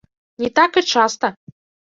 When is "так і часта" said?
0.59-1.33